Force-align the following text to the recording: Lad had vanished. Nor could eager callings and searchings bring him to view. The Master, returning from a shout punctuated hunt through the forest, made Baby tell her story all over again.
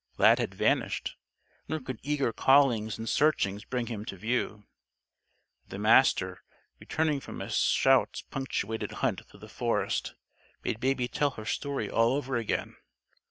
Lad 0.17 0.39
had 0.39 0.55
vanished. 0.55 1.15
Nor 1.67 1.79
could 1.79 1.99
eager 2.01 2.33
callings 2.33 2.97
and 2.97 3.07
searchings 3.07 3.65
bring 3.65 3.85
him 3.85 4.03
to 4.05 4.17
view. 4.17 4.65
The 5.67 5.77
Master, 5.77 6.41
returning 6.79 7.19
from 7.19 7.39
a 7.39 7.51
shout 7.51 8.23
punctuated 8.31 8.93
hunt 9.05 9.21
through 9.27 9.41
the 9.41 9.47
forest, 9.47 10.15
made 10.63 10.79
Baby 10.79 11.07
tell 11.07 11.29
her 11.37 11.45
story 11.45 11.87
all 11.87 12.13
over 12.15 12.35
again. 12.35 12.77